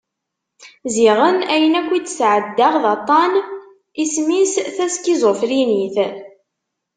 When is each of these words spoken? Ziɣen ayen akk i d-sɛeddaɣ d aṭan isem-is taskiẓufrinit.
Ziɣen 0.93 1.37
ayen 1.53 1.73
akk 1.79 1.91
i 1.97 1.99
d-sɛeddaɣ 2.01 2.73
d 2.83 2.85
aṭan 2.95 3.33
isem-is 4.03 4.53
taskiẓufrinit. 4.75 5.95